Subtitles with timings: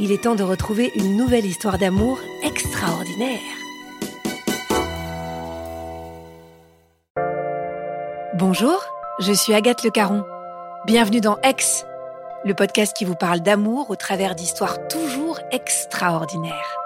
[0.00, 3.38] il est temps de retrouver une nouvelle histoire d'amour extraordinaire.
[8.34, 8.82] Bonjour,
[9.18, 10.24] je suis Agathe Le Caron.
[10.86, 11.84] Bienvenue dans Ex,
[12.46, 16.78] le podcast qui vous parle d'amour au travers d'histoires toujours extraordinaires.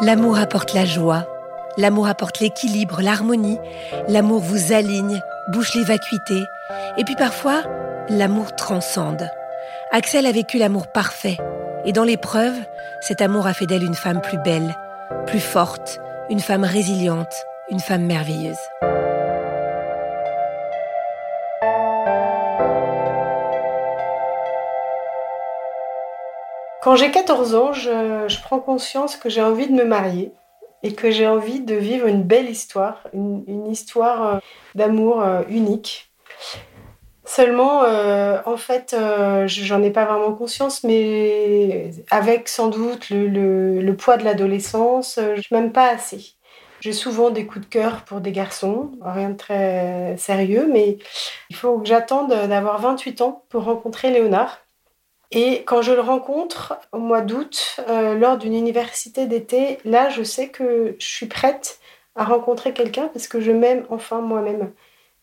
[0.00, 1.26] L'amour apporte la joie,
[1.78, 3.58] L'amour apporte l'équilibre, l'harmonie.
[4.06, 6.44] L'amour vous aligne, bouche les vacuités.
[6.98, 7.62] Et puis parfois,
[8.10, 9.30] l'amour transcende.
[9.90, 11.38] Axel a vécu l'amour parfait.
[11.86, 12.54] Et dans l'épreuve,
[13.00, 14.76] cet amour a fait d'elle une femme plus belle,
[15.26, 17.34] plus forte, une femme résiliente,
[17.70, 18.58] une femme merveilleuse.
[26.82, 30.34] Quand j'ai 14 ans, je, je prends conscience que j'ai envie de me marier
[30.82, 34.38] et que j'ai envie de vivre une belle histoire, une, histoire euh,
[34.74, 36.10] d'amour euh, unique.
[37.24, 38.96] Seulement, euh, en fait,
[39.46, 45.72] j'en ai pas vraiment conscience, mais avec sans doute le, poids de l'adolescence, je m'aime
[45.72, 46.34] pas assez.
[46.80, 50.98] J'ai souvent des coups de cœur pour des garçons, rien de très sérieux, mais
[51.48, 54.58] il faut que j'attende d'avoir 28 ans pour rencontrer Léonard.
[55.34, 60.22] Et quand je le rencontre au mois d'août, euh, lors d'une université d'été, là, je
[60.22, 61.80] sais que je suis prête
[62.14, 64.72] à rencontrer quelqu'un parce que je m'aime enfin moi-même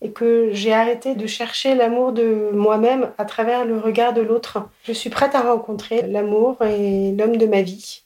[0.01, 4.67] et que j'ai arrêté de chercher l'amour de moi-même à travers le regard de l'autre.
[4.83, 8.01] Je suis prête à rencontrer l'amour et l'homme de ma vie.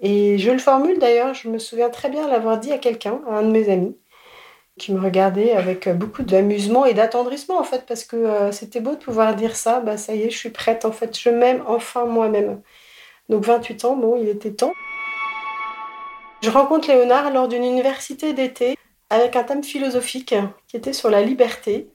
[0.00, 3.38] Et je le formule d'ailleurs, je me souviens très bien l'avoir dit à quelqu'un, à
[3.38, 3.96] un de mes amis
[4.82, 8.90] qui me regardait avec beaucoup d'amusement et d'attendrissement en fait parce que euh, c'était beau
[8.90, 9.78] de pouvoir dire ça.
[9.78, 11.16] Bah ça y est je suis prête en fait.
[11.16, 12.60] Je m'aime enfin moi-même.
[13.28, 14.72] Donc 28 ans bon il était temps.
[16.42, 18.76] Je rencontre Léonard lors d'une université d'été
[19.08, 20.34] avec un thème philosophique
[20.66, 21.88] qui était sur la liberté.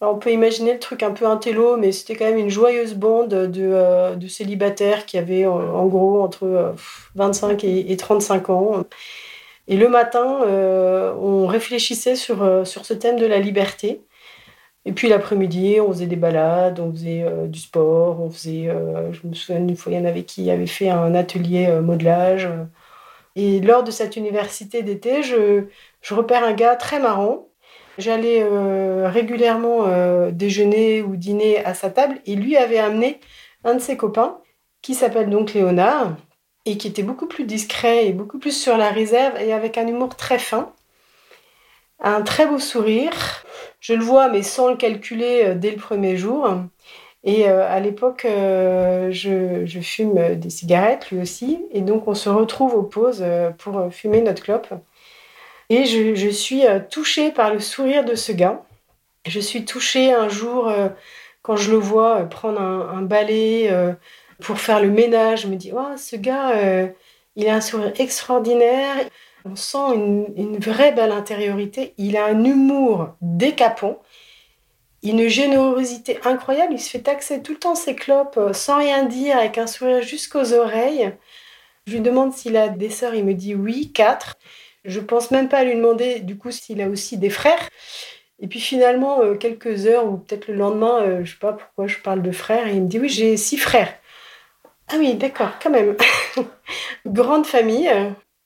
[0.00, 3.28] On peut imaginer le truc un peu intello mais c'était quand même une joyeuse bande
[3.28, 6.74] de, euh, de célibataires qui avaient en, gros entre
[7.16, 8.84] 25 euh, et, et 35 ans
[9.66, 14.02] et le matin, euh, on réfléchissait sur, euh, sur ce thème de la liberté.
[14.84, 18.68] Et puis l'après-midi, on faisait des balades, on faisait euh, du sport, on faisait.
[19.12, 22.50] je me souviens une fois, il y en avait qui avaient fait un atelier modelage.
[23.36, 25.64] Et lors de cette université d'été, je,
[26.02, 27.48] je repère un gars très marrant.
[27.96, 28.44] J'allais
[29.06, 29.86] régulièrement
[30.30, 33.20] déjeuner ou dîner à sa table et lui avait amené
[33.64, 34.38] un de ses copains
[34.82, 36.16] qui s'appelle donc Léonard,
[36.66, 39.86] et qui était beaucoup plus discret et beaucoup plus sur la réserve et avec un
[39.86, 40.72] humour très fin.
[42.00, 43.44] Un très beau sourire.
[43.80, 46.48] Je le vois, mais sans le calculer euh, dès le premier jour.
[47.22, 51.62] Et euh, à l'époque, euh, je, fume des cigarettes, lui aussi.
[51.72, 53.24] Et donc, on se retrouve aux pauses
[53.58, 54.68] pour fumer notre clope.
[55.70, 58.62] Et je, je, suis touchée par le sourire de ce gars.
[59.26, 60.70] Je suis touchée un jour
[61.40, 63.70] quand je le vois prendre un, un balai
[64.44, 65.42] pour faire le ménage.
[65.42, 66.88] Je me dis, oh, ce gars, euh,
[67.34, 68.96] il a un sourire extraordinaire.
[69.44, 69.94] On sent
[70.36, 71.94] une, vraie belle intériorité.
[71.98, 74.00] Il a un humour décapant,
[75.02, 76.74] une générosité incroyable.
[76.74, 79.66] Il se fait taxer tout le temps ses clopes euh, sans rien dire, avec un
[79.66, 81.12] sourire jusqu'aux oreilles.
[81.86, 84.36] Je lui demande s'il a des sœurs, il me dit oui, quatre.
[84.84, 87.68] Je pense même pas à lui demander du coup s'il a aussi des frères.
[88.40, 91.86] Et puis finalement, euh, quelques heures ou peut-être le lendemain, je je sais pas pourquoi
[91.86, 93.94] je parle de frères, il me dit oui, j'ai six frères.
[94.88, 95.96] Ah oui, d'accord, quand même.
[97.06, 97.90] Grande famille.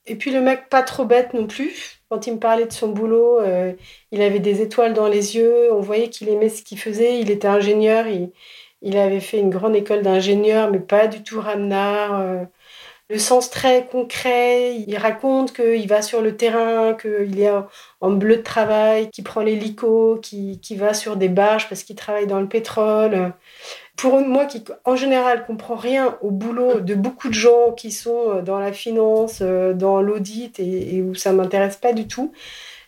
[0.07, 2.01] Et puis le mec pas trop bête non plus.
[2.11, 3.73] Quand il me parlait de son boulot, euh,
[4.13, 5.73] il avait des étoiles dans les yeux.
[5.73, 7.21] On voyait qu'il aimait ce qu'il faisait.
[7.21, 8.07] Il était ingénieur.
[8.83, 12.47] Il, avait fait une grande école d'ingénieur, mais pas du tout ramenard
[13.11, 14.77] le sens très concret.
[14.87, 17.51] Il raconte qu'il va sur le terrain, qu'il est
[18.01, 22.27] en bleu de travail, qu'il prend l'hélico, qu'il va sur des barges parce qu'il travaille
[22.27, 23.33] dans le pétrole.
[23.99, 28.31] Pour moi qui, en général, comprend rien au boulot de beaucoup de gens qui sont
[28.31, 32.33] euh, dans la finance, euh, dans l'audit et, où ça m'intéresse pas du tout,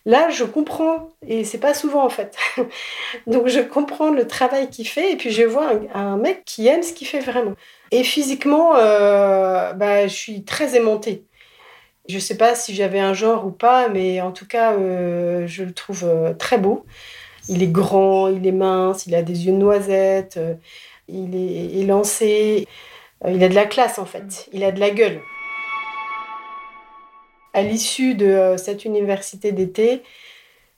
[0.05, 2.35] Là, je comprends, et c'est pas souvent en fait.
[3.27, 6.81] Donc, je comprends le travail qu'il fait, et puis je vois un mec qui aime
[6.81, 7.53] ce qu'il fait vraiment.
[7.91, 11.25] Et physiquement, euh, bah, je suis très aimantée.
[12.09, 15.45] Je ne sais pas si j'avais un genre ou pas, mais en tout cas, euh,
[15.47, 16.85] je le trouve euh, très beau.
[17.49, 20.39] Il est grand, il est mince, il a des yeux de noisette,
[21.11, 22.67] il est élancé.
[23.27, 25.21] il a de la classe en fait, il a de la gueule.
[27.53, 30.03] À l'issue de cette université d'été,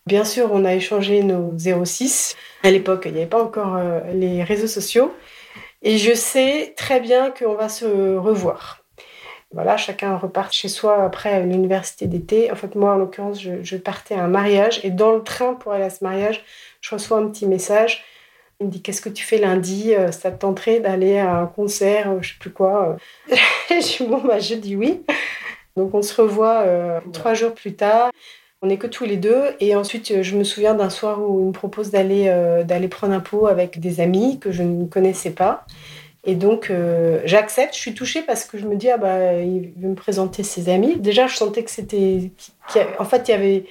[0.07, 2.35] bien sûr, on a échangé nos 06.
[2.63, 3.79] À l'époque, il n'y avait pas encore
[4.11, 5.13] les réseaux sociaux.
[5.83, 8.83] Et je sais très bien qu'on va se revoir.
[9.53, 12.51] Voilà, chacun repart chez soi après l'université d'été.
[12.51, 14.79] En fait, moi, en l'occurrence, je, partais à un mariage.
[14.83, 16.43] Et dans le train pour aller à ce mariage,
[16.81, 18.03] je reçois un petit message.
[18.59, 21.47] Il me dit Qu'est-ce que tu fais lundi euh, Ça te tenterait d'aller à un
[21.47, 22.97] concert, euh, je sais plus quoi
[23.69, 25.03] Je dis Bon, bah, je dis oui.
[25.75, 28.11] Donc, on se revoit euh, trois jours plus tard.
[28.63, 29.43] On n'est que tous les deux.
[29.59, 33.13] Et ensuite, euh, je me souviens d'un soir où il me propose d'aller euh, prendre
[33.13, 35.65] un pot avec des amis que je ne connaissais pas.
[36.23, 37.75] Et donc, euh, j'accepte.
[37.75, 40.69] Je suis touchée parce que je me dis, ah bah, il veut me présenter ses
[40.69, 40.95] amis.
[40.95, 42.31] Déjà, je sentais que c'était.
[42.99, 43.65] En fait, il y avait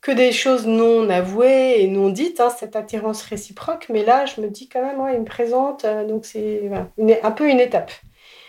[0.00, 3.86] que des choses non avouées et non dites, hein, cette attirance réciproque.
[3.90, 5.84] Mais là, je me dis quand même, il me présente.
[6.08, 6.70] donc, c'est
[7.22, 7.92] un peu une étape.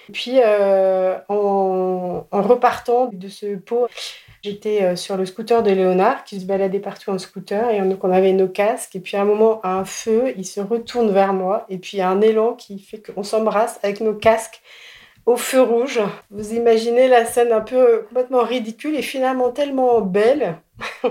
[0.09, 3.88] Et puis, en, en, repartant de ce pot,
[4.44, 8.04] J'étais euh, sur le scooter de Léonard qui se baladait partout en scooter et donc
[8.04, 11.33] on avait nos casques et puis à un moment un feu, il se retourne vers
[11.33, 14.62] moi et puis il y a un élan qui fait qu'on s'embrasse avec nos casques
[15.36, 16.00] feu rouge.
[16.30, 20.56] Vous imaginez la scène un peu complètement ridicule et finalement tellement belle.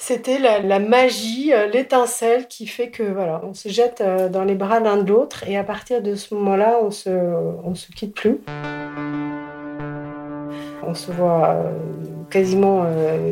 [0.00, 4.54] C'était la, magie, euh, l'étincelle qui fait que voilà, on se jette euh, dans les
[4.54, 8.14] bras l'un de l'autre et à partir de ce moment-là, on se, on se quitte
[8.14, 8.38] plus.
[10.86, 11.72] On se voit euh,
[12.30, 12.86] quasiment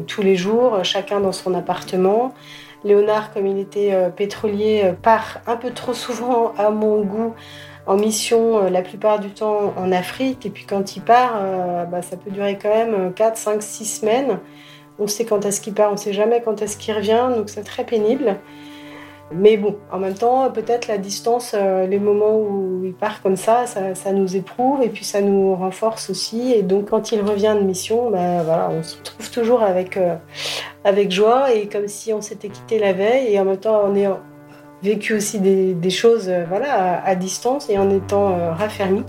[0.08, 2.34] tous les jours, chacun dans son appartement.
[2.82, 7.34] Léonard, comme il était pétrolier, part un peu trop souvent à mon goût
[7.86, 10.44] en mission la plupart du temps en Afrique.
[10.46, 11.40] Et puis quand il part,
[11.90, 14.40] bah, ça peut durer quand même 4, 5, 6 semaines.
[14.98, 17.50] On sait quand est-ce qu'il part, on ne sait jamais quand est-ce qu'il revient, donc
[17.50, 18.38] c'est très pénible.
[19.32, 23.34] Mais bon, en même temps, peut-être la distance, euh, les moments où il part comme
[23.34, 26.52] ça, ça, nous éprouve et puis ça nous renforce aussi.
[26.52, 30.14] Et donc, quand il revient de mission, ben, voilà, on se retrouve toujours avec, euh,
[30.84, 33.34] avec joie et comme si on s'était quitté la veille.
[33.34, 34.20] Et en même temps, on a
[34.82, 39.02] vécu aussi des, choses euh, voilà, à, distance et en étant raffermi.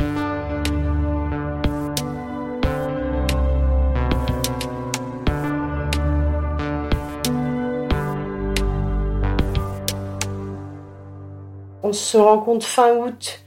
[11.88, 13.40] On se rencontre fin août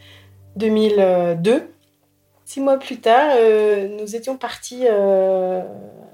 [0.57, 1.71] 2002.
[2.47, 5.63] Six mois plus tard, euh, nous étions partis euh,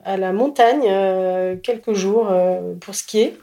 [0.05, 2.29] à la montagne euh, quelques jours
[2.81, 3.39] pour skier.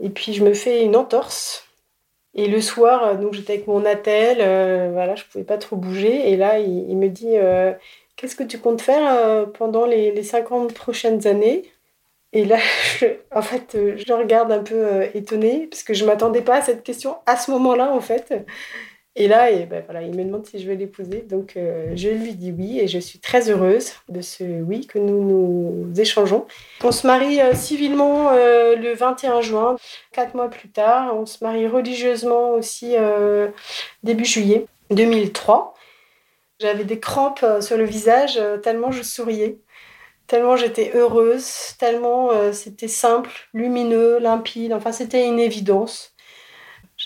[0.00, 1.69] Et puis je me fais une entorse.
[2.34, 4.38] Et le soir, donc j'étais avec mon attel,
[4.92, 6.30] voilà, je pouvais pas trop bouger.
[6.30, 7.34] Et là, il, me dit
[8.16, 11.64] Qu'est-ce que tu comptes faire pendant les, les 50 prochaines années?
[12.32, 12.58] Et là,
[13.34, 16.62] en fait, euh, je regarde un peu euh, étonnée, parce que je m'attendais pas à
[16.62, 18.32] cette question à ce moment-là, en fait.
[19.16, 21.22] Et là, ben il me demande si je veux l'épouser.
[21.22, 24.98] Donc, euh, je lui dis oui, et je suis très heureuse de ce oui que
[24.98, 26.46] nous nous échangeons.
[26.84, 29.76] On se marie civilement le 21 juin,
[30.12, 31.14] quatre mois plus tard.
[31.16, 32.94] On se marie religieusement aussi
[34.04, 35.74] début juillet 2003.
[36.60, 39.58] J'avais des crampes sur le visage tellement je souriais
[40.30, 46.14] tellement j'étais heureuse, tellement euh, c'était simple, lumineux, limpide, enfin c'était une évidence.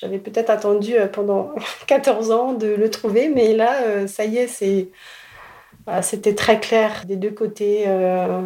[0.00, 1.54] J'avais peut-être attendu euh, pendant
[1.86, 7.16] 14 ans de le trouver, mais là, euh, ça y est, c'était très clair des
[7.16, 7.86] deux côtés.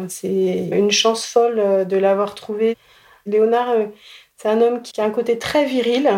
[0.09, 2.75] c'est une chance folle de l'avoir trouvé.
[3.25, 3.73] Léonard,
[4.37, 6.09] c'est un homme qui a un côté très viril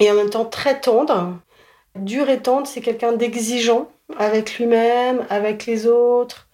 [0.00, 1.38] et en même temps très tendre.
[1.94, 6.48] Dur et tendre, c'est quelqu'un d'exigeant avec lui-même, avec les autres.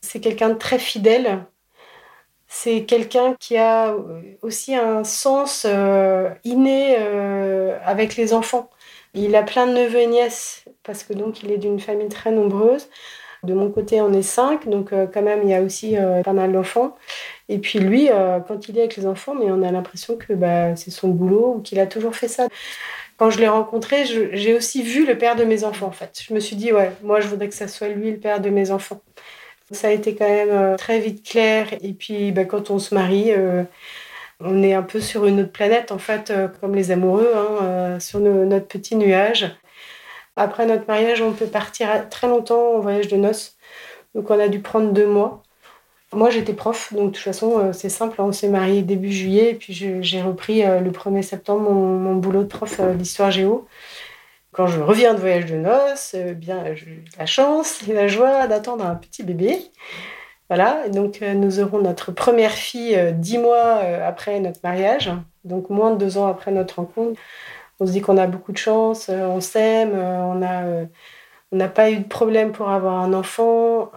[0.00, 1.44] C'est quelqu'un de très fidèle.
[2.54, 3.96] C'est quelqu'un qui a
[4.42, 8.68] aussi un sens euh, inné euh, avec les enfants.
[9.14, 12.30] Il a plein de neveux et nièces parce que donc il est d'une famille très
[12.30, 12.90] nombreuse.
[13.42, 16.34] De mon côté, on est cinq, donc euh, quand même, il y a aussi pas
[16.34, 16.94] mal d'enfants.
[17.48, 18.10] Et puis lui,
[18.46, 21.54] quand il est avec les enfants, mais on a l'impression que bah, c'est son boulot
[21.56, 22.48] ou qu'il a toujours fait ça.
[23.16, 26.22] Quand je l'ai rencontré, j'ai aussi vu le père de mes enfants, en fait.
[26.28, 28.50] Je me suis dit, ouais, moi, je voudrais que ça soit lui le père de
[28.50, 29.00] mes enfants.
[29.72, 31.68] Ça a été quand même euh, très vite clair.
[31.82, 33.64] Et puis, bah, quand on se marie, euh,
[34.40, 37.98] on est un peu sur une autre planète, en fait, euh, comme les amoureux, hein,
[38.00, 39.50] sur notre petit nuage.
[40.36, 43.56] Après notre mariage, on peut partir très longtemps en voyage de noces.
[44.14, 45.42] Donc, on a dû prendre deux mois.
[46.12, 48.20] Moi, j'étais prof, donc de toute façon, c'est simple.
[48.20, 52.42] On s'est marié début juillet, et puis j'ai repris le 1er septembre mon, mon boulot
[52.42, 53.66] de prof d'histoire géo.
[54.52, 58.46] Quand je reviens de voyage de noces, euh, bien, j'ai la chance et la joie
[58.46, 59.58] d'attendre un petit bébé.
[60.50, 65.10] Voilà, donc euh, nous aurons notre première fille euh, dix mois après notre mariage,
[65.44, 67.18] donc moins de deux ans après notre rencontre.
[67.80, 72.04] On se dit qu'on a beaucoup de chance, on s'aime, on n'a pas eu de
[72.04, 73.90] problème pour avoir un enfant,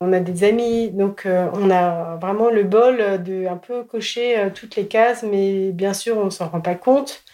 [0.00, 4.76] on a des amis, donc on a vraiment le bol de un peu cocher toutes
[4.76, 7.24] les cases, mais bien sûr on s'en rend pas compte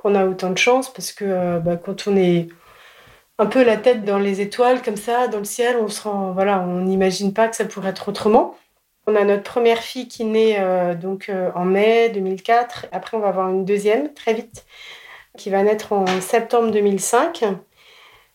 [0.00, 2.48] qu'on a autant de chance parce que euh, bah, quand on est
[3.38, 6.32] un peu la tête dans les étoiles comme ça, dans le ciel, on se rend,
[6.32, 8.56] voilà, on n'imagine pas que ça pourrait être autrement.
[9.06, 12.86] On a notre première fille qui naît euh, donc euh, en mai 2004.
[12.92, 14.64] Après, on va avoir une deuxième très vite
[15.36, 17.44] qui va naître en septembre 2005.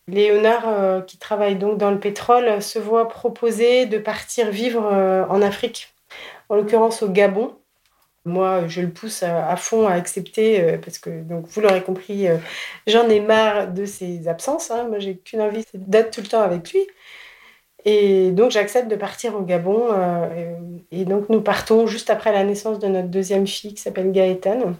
[0.07, 5.95] Léonard, qui travaille donc dans le pétrole, se voit proposer de partir vivre en Afrique,
[6.49, 7.55] en l'occurrence au Gabon.
[8.25, 12.27] Moi, je le pousse à, fond à accepter euh, parce que, donc, vous l'aurez compris,
[12.27, 12.37] euh,
[12.87, 14.71] j'en ai marre de ses absences.
[14.71, 14.87] Hein.
[14.89, 16.79] Moi, j'ai qu'une envie, c'est d'être tout le temps avec lui.
[17.85, 19.89] Et donc, j'accepte de partir au Gabon.
[19.91, 20.49] Euh,
[20.91, 24.75] et donc, nous partons juste après la naissance de notre deuxième fille qui s'appelle Gaëtane.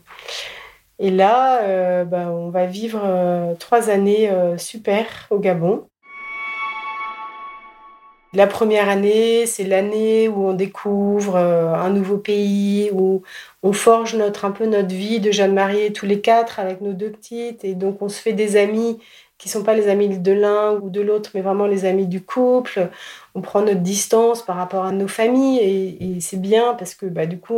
[0.97, 5.87] Et là, bah, on va vivre trois années super au Gabon.
[8.35, 13.23] La première année, c'est l'année où on découvre euh, un nouveau pays, où
[13.63, 16.91] on forge notre, un peu notre vie de jeunes mariés tous les quatre avec nos
[16.91, 17.63] deux petites.
[17.63, 18.99] Et donc, on se fait des amis
[19.37, 22.21] qui sont pas les amis de l'un ou de l'autre, mais vraiment les amis du
[22.21, 22.89] couple.
[23.35, 27.27] On prend notre distance par rapport à nos familles et, c'est bien parce que bah,
[27.27, 27.55] du coup,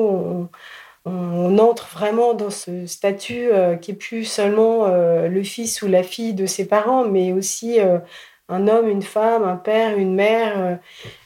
[1.05, 5.87] on, entre vraiment dans ce statut euh, qui est plus seulement euh, le fils ou
[5.87, 7.79] la fille de ses parents, mais aussi
[8.49, 10.53] un homme, une femme, un père, une mère.
[10.57, 10.75] Euh,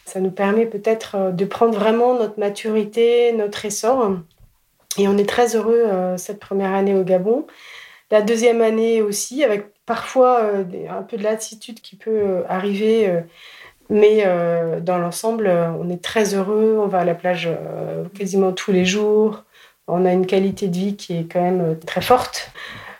[0.06, 4.18] ça nous permet peut-être euh, de prendre vraiment notre maturité, notre essor.
[4.98, 7.48] Et on est très heureux euh, cette première année au Gabon.
[8.10, 10.42] La deuxième année aussi, avec parfois
[10.90, 13.10] un peu de lassitude qui peut arriver.
[13.90, 14.26] Mais
[14.82, 16.78] dans l'ensemble, on est très heureux.
[16.78, 17.50] On va à la plage
[18.14, 19.46] quasiment tous les jours.
[19.88, 22.52] On a une qualité de vie qui est quand même très forte.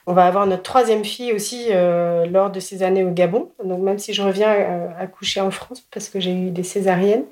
[0.08, 3.52] On va avoir notre troisième fille aussi euh, lors de ces années au Gabon.
[3.64, 7.26] Donc même si je reviens euh, accoucher en France parce que j'ai eu des césariennes,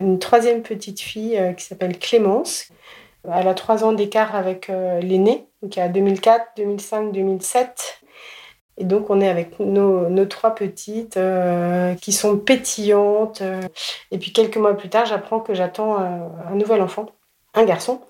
[0.00, 2.68] une troisième petite fille euh, qui s'appelle Clémence.
[3.24, 8.00] Elle a trois ans d'écart avec l'aînée, donc a 2004, 2005, 2007.
[8.78, 11.18] Et donc on est avec nos trois petites
[12.00, 13.42] qui sont pétillantes.
[14.10, 17.10] et puis quelques mois plus tard, j'apprends que j'attends un nouvel enfant,
[17.52, 18.00] un garçon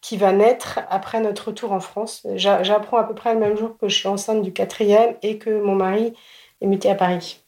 [0.00, 2.26] qui va naître après notre retour en France.
[2.34, 5.60] J'apprends à peu près le même jour que je suis enceinte du quatrième et que
[5.60, 6.14] mon mari
[6.60, 7.40] est muté à Paris.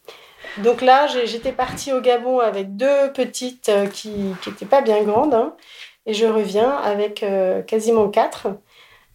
[0.58, 5.34] Donc là, j'étais partie au Gabon avec deux petites euh, qui n'étaient pas bien grandes.
[5.34, 5.54] Hein,
[6.04, 8.48] et je reviens avec euh, quasiment quatre.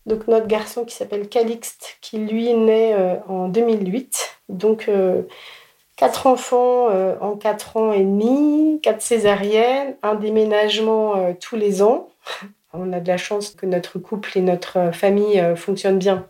[0.05, 4.39] Donc notre garçon qui s'appelle Calixte, qui lui naît euh, en 2008.
[4.49, 4.89] Donc
[5.97, 6.87] quatre enfants
[7.19, 12.07] en quatre ans et demi, quatre césariennes, un déménagement tous les ans.
[12.79, 16.27] On a de la chance que notre couple et notre famille euh, fonctionnent bien.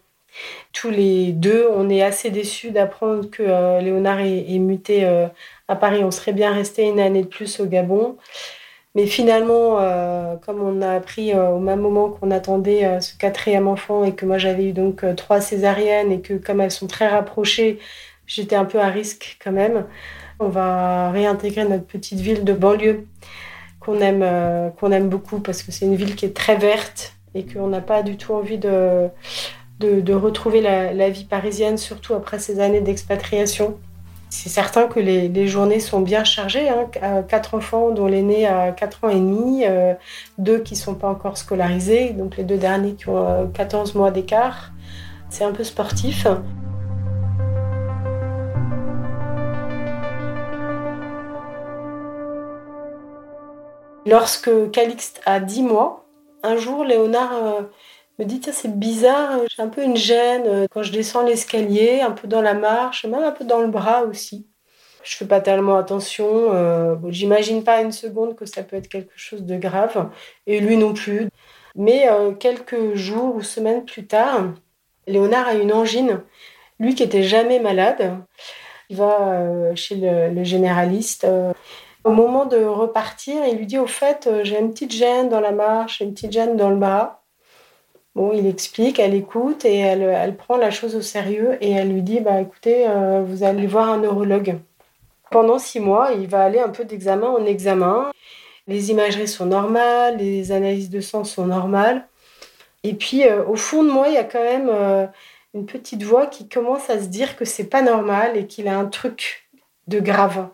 [0.74, 5.28] Tous les deux, on est assez déçus d'apprendre que euh, Léonard est, muté euh,
[5.68, 6.04] à Paris.
[6.04, 8.18] On serait bien resté une année de plus au Gabon.
[8.96, 9.78] Mais finalement,
[10.42, 14.40] comme on a appris au même moment qu'on attendait ce quatrième enfant et que moi
[14.40, 17.78] j'avais eu donc trois césariennes et que comme elles sont très rapprochées,
[18.26, 19.86] j'étais un peu à risque quand même.
[20.40, 23.06] On va réintégrer notre petite ville de banlieue
[23.88, 27.14] qu'on aime, euh, qu'on aime beaucoup parce que c'est une ville qui est très verte
[27.34, 29.08] et qu'on n'a pas du tout envie de,
[29.80, 33.78] de, retrouver la, vie parisienne, surtout après ces années d'expatriation.
[34.30, 36.68] C'est certain que les, les, journées sont bien chargées.
[36.68, 37.24] Hein.
[37.30, 39.94] Quatre enfants, dont l'aîné a 4 ans et demi, euh,
[40.38, 44.00] deux qui ne sont pas encore scolarisés, donc les deux derniers qui ont 14 euh,
[44.00, 44.74] mois d'écart.
[45.30, 46.28] C'est un peu sportif.
[54.08, 56.06] Lorsque Calixte a 10 mois,
[56.42, 57.62] un jour, Léonard euh,
[58.20, 62.00] me dit Tiens, c'est bizarre, j'ai un peu une gêne euh, quand je descends l'escalier,
[62.00, 64.48] un peu dans la marche, même un peu dans le bras aussi.
[65.04, 66.54] Je fais pas tellement attention.
[66.54, 70.10] Euh, J'imagine pas une seconde que ça peut être quelque chose de grave,
[70.46, 71.28] et lui non plus.
[71.76, 74.54] Mais euh, quelques jours ou semaines plus tard,
[75.06, 76.22] Léonard a une angine.
[76.80, 78.18] Lui qui était jamais malade,
[78.90, 81.28] il va euh, chez le généraliste.
[82.08, 85.42] Au moment de repartir, il lui dit au fait, euh, j'ai une petite gêne dans
[85.42, 87.22] la marche, une petite gêne dans le bras.
[88.16, 91.92] Bon, il explique, elle écoute et elle, elle prend la chose au sérieux et elle
[91.92, 94.58] lui dit, bah écoutez, euh, vous allez voir un neurologue.
[95.32, 98.10] Pendant six mois, il va aller un peu d'examen en examen.
[98.68, 102.08] Les imageries sont normales, les analyses de sang sont normales.
[102.84, 104.72] Et puis, euh, au fond de moi, il y a quand même
[105.54, 108.80] une petite voix qui commence à se dire que c'est pas normal et qu'il a
[108.80, 109.50] un truc
[109.88, 110.48] de grave.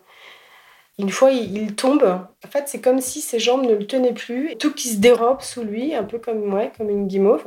[0.99, 2.03] Une fois, il, tombe.
[2.03, 4.55] En fait, c'est comme si ses jambes ne le tenaient plus.
[4.57, 7.45] Tout qui se dérobe sous lui, un peu comme moi, comme une guimauve.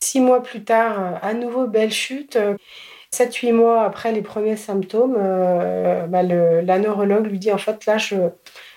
[0.00, 2.36] Six mois plus tard, euh, à nouveau, belle chute.
[2.36, 2.56] Euh,
[3.14, 7.86] Sept, huit mois après les premiers symptômes, euh, bah, la neurologue lui dit en fait
[7.86, 8.16] là je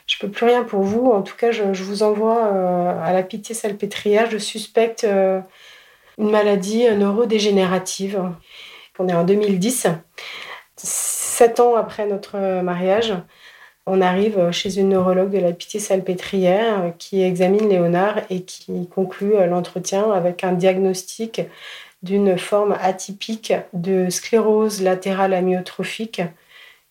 [0.05, 1.07] je peux plus rien pour vous.
[1.11, 4.29] En tout cas, je, vous envoie euh, à la pitié salpêtrière.
[4.29, 8.21] Je suspecte une maladie neurodégénérative.
[8.99, 9.87] On est en 2010,
[10.77, 13.15] sept ans après notre mariage.
[13.89, 18.87] On arrive chez une neurologue de la pitié salpêtrière euh, qui examine Léonard et qui
[18.89, 21.41] conclut euh, l'entretien avec un diagnostic
[22.03, 26.21] d'une forme atypique de sclérose latérale amyotrophique,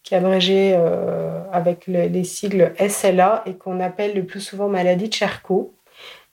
[0.02, 5.08] qui abrégée euh, avec le- les sigles SLA et qu'on appelle le plus souvent maladie
[5.08, 5.74] de Charcot.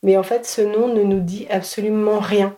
[0.02, 2.56] Mais en fait, ce nom ne nous dit absolument rien.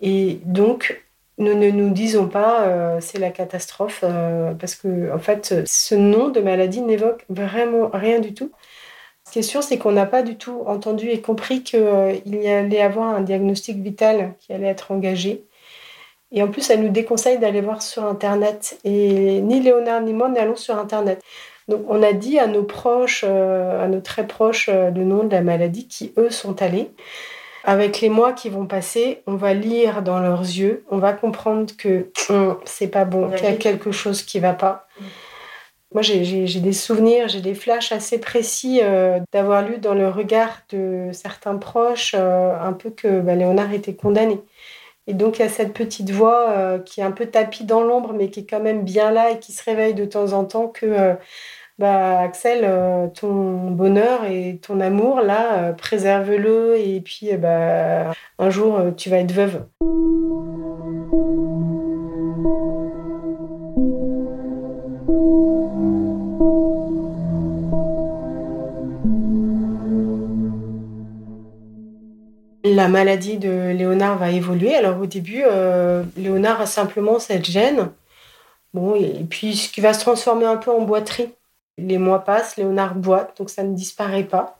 [0.00, 1.02] Et donc,
[1.38, 5.94] nous ne nous disons pas euh, c'est la catastrophe, euh, parce que en fait, ce
[5.94, 8.52] nom de maladie n'évoque vraiment rien du tout.
[9.26, 11.82] Ce qui est sûr, c'est qu'on n'a pas du tout entendu et compris qu'il
[12.24, 15.44] y allait avoir un diagnostic vital qui allait être engagé.
[16.32, 18.78] Et en plus, elle nous déconseille d'aller voir sur Internet.
[18.84, 21.22] Et ni Léonard ni moi n'allons sur Internet.
[21.68, 25.24] Donc, on a dit à nos proches, euh, à nos très proches, euh, le nom
[25.24, 26.90] de la maladie qui, eux, sont allés.
[27.68, 31.66] Avec les mois qui vont passer, on va lire dans leurs yeux, on va comprendre
[31.76, 34.88] que hum, c'est pas bon, qu'il y a quelque- chose qui va pas.
[35.92, 40.60] Moi, j'ai- des souvenirs, j'ai des flashs assez précis euh, d'avoir lu dans le regard
[40.70, 44.40] de certains proches euh, un peu que bah, Léonard était condamné.
[45.06, 47.82] Et donc, il y a cette petite voix euh, qui est un peu tapie dans
[47.82, 50.44] l'ombre, mais qui est quand même bien là et qui se réveille de temps en
[50.44, 51.16] temps que,
[51.78, 56.76] bah, Axel, euh, ton bonheur et ton amour, là, euh, préserve-le.
[56.78, 59.64] Et puis, euh, bah, un jour, tu vas être veuve.
[72.64, 74.74] La maladie de Léonard va évoluer.
[74.74, 75.42] Alors au début,
[76.16, 77.90] Léonard a simplement cette gêne.
[78.96, 81.30] Et puis ce qui va se transformer un peu en boiterie.
[81.78, 84.58] Les mois passent, Léonard boite, donc ça ne disparaît pas.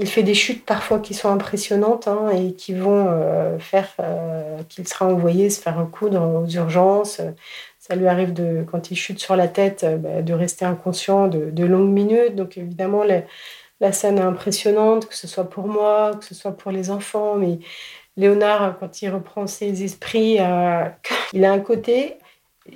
[0.00, 4.58] Il fait des chutes parfois qui sont impressionnantes hein, et qui vont euh, faire euh,
[4.70, 7.20] qu'il sera envoyé se faire recoudre aux urgences.
[7.78, 11.28] Ça lui arrive de, quand il chute sur la tête, euh, bah, de rester inconscient
[11.28, 12.34] de, longues minutes.
[12.34, 13.24] Donc évidemment, les-
[13.80, 17.34] la scène est impressionnante, que ce soit pour moi, que ce soit pour les enfants.
[17.36, 17.58] Mais
[18.16, 20.38] Léonard, quand il reprend ses esprits,
[21.34, 22.16] il a un côté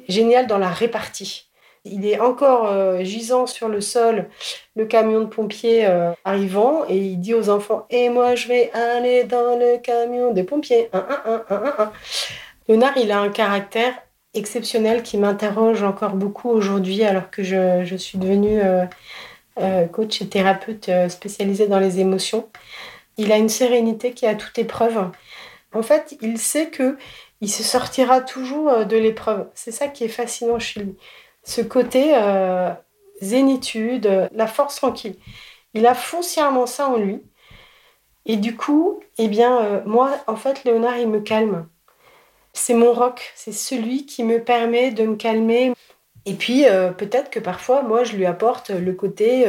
[0.09, 1.49] génial dans la répartie.
[1.87, 4.31] Il est encore euh, gisant sur le sol,
[4.75, 8.73] le camion de pompiers euh, arrivant, et il dit aux enfants Et moi, je vais
[8.73, 10.89] aller dans le camion des pompiers.
[10.95, 11.93] Un.
[12.69, 13.93] Léonard, il a un caractère
[14.33, 18.63] exceptionnel qui m'interroge encore beaucoup aujourd'hui, alors que je, suis devenue
[19.61, 22.49] euh, coach et thérapeute spécialisée dans les émotions.
[23.19, 25.11] Il a une sérénité qui est à toute épreuve.
[25.75, 26.97] En fait, il sait que
[27.43, 29.49] il se sortira toujours de l'épreuve.
[29.55, 30.97] C'est ça qui est fascinant chez lui.
[31.45, 32.71] Ce côté euh,
[33.21, 35.17] zénitude, la force tranquille.
[35.75, 37.23] Il a foncièrement ça en lui.
[38.27, 41.69] Et du coup, eh bien, euh, moi, en fait, Léonard, il me calme.
[42.55, 45.75] C'est mon rock, c'est celui qui me permet de me calmer.
[46.27, 49.45] Et puis, euh, peut-être que parfois, moi, je lui apporte le côté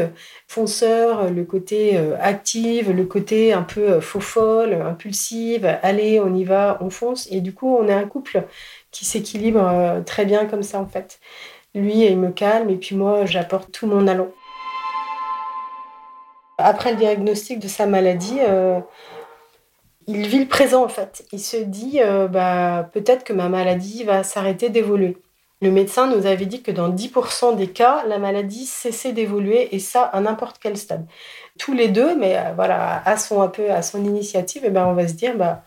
[0.47, 5.65] fonceur, le côté active, le côté un peu faux-folle, impulsive.
[5.83, 7.27] Allez, on y va, on fonce.
[7.31, 8.43] Et du coup, on est un couple
[8.91, 11.19] qui s'équilibre très bien comme ça, en fait.
[11.75, 14.29] Lui, il me calme, et puis moi, j'apporte tout mon allant.
[16.57, 18.79] Après le diagnostic de sa maladie, euh,
[20.07, 21.25] il vit le présent, en fait.
[21.33, 25.17] Il se dit, euh, bah, peut-être que ma maladie va s'arrêter d'évoluer.
[25.61, 29.79] Le médecin nous avait dit que dans 10% des cas, la maladie cessait d'évoluer et
[29.79, 31.05] ça à n'importe quel stade.
[31.59, 34.85] Tous les deux, mais euh, voilà, à son peu à son initiative, et eh ben
[34.85, 35.63] on va se dire bah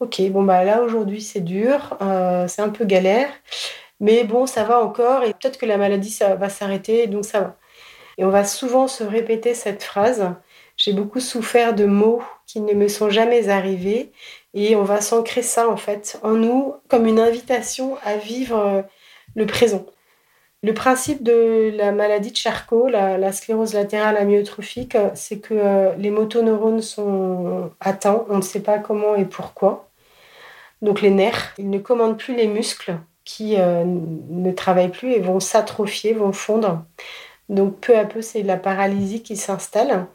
[0.00, 1.96] ok bon bah là aujourd'hui c'est dur,
[2.48, 3.28] c'est un peu galère,
[4.02, 7.40] mais bon ça va encore et peut-être que la maladie ça va s'arrêter donc ça
[7.40, 7.56] va.
[8.18, 10.34] Et on va souvent se répéter cette phrase.
[10.76, 14.12] J'ai beaucoup souffert de mots qui ne me sont jamais arrivés
[14.54, 18.82] et on va s'ancrer ça en fait en nous comme une invitation à vivre euh,
[19.36, 19.86] le présent.
[20.64, 26.10] Le principe de la maladie de Charcot, la, sclérose latérale amyotrophique, c'est que euh, les
[26.10, 29.90] motoneurones sont atteints, on ne sait pas comment et pourquoi.
[30.82, 35.20] Donc les nerfs, ils ne commandent plus les muscles qui euh, ne travaillent plus et
[35.20, 36.84] vont s'atrophier, vont fondre.
[37.48, 40.06] Donc peu à peu, c'est la paralysie qui s'installe.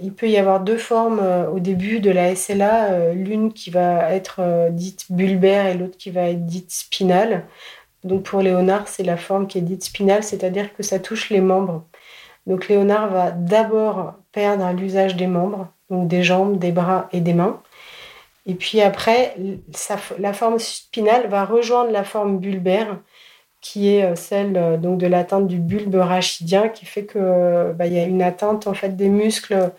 [0.00, 4.14] Il peut y avoir deux formes euh, au début de la SLA, l'une qui va
[4.14, 7.44] être dite bulbaire et l'autre qui va être dite spinale.
[8.04, 11.40] Donc pour Léonard, c'est la forme qui est dite spinale, c'est-à-dire que ça touche les
[11.40, 11.84] membres.
[12.46, 17.34] Donc Léonard va d'abord perdre l'usage des membres, donc des jambes, des bras et des
[17.34, 17.62] mains.
[18.50, 19.36] Et puis après,
[20.18, 22.98] la forme spinale va rejoindre la forme bulbaire,
[23.60, 27.86] qui est euh, celle euh, donc de l'atteinte du bulbe rachidien, qui fait que bah,
[27.86, 29.70] il y a une atteinte en fait des muscles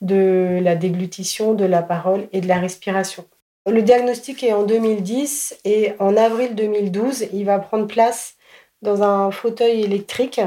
[0.00, 3.26] de la déglutition, de la parole et de la respiration.
[3.66, 8.36] Le diagnostic est en 2010 et en avril 2012, il va prendre place
[8.80, 10.40] dans un fauteuil électrique